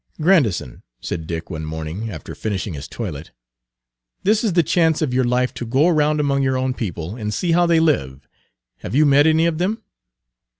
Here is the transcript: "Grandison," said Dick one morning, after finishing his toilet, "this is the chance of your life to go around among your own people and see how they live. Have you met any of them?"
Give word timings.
"Grandison," 0.19 0.81
said 0.99 1.27
Dick 1.27 1.51
one 1.51 1.63
morning, 1.63 2.09
after 2.09 2.33
finishing 2.33 2.73
his 2.73 2.87
toilet, 2.87 3.29
"this 4.23 4.43
is 4.43 4.53
the 4.53 4.63
chance 4.63 4.99
of 5.03 5.13
your 5.13 5.23
life 5.23 5.53
to 5.53 5.63
go 5.63 5.87
around 5.87 6.19
among 6.19 6.41
your 6.41 6.57
own 6.57 6.73
people 6.73 7.15
and 7.15 7.31
see 7.31 7.51
how 7.51 7.67
they 7.67 7.79
live. 7.79 8.27
Have 8.77 8.95
you 8.95 9.05
met 9.05 9.27
any 9.27 9.45
of 9.45 9.59
them?" 9.59 9.83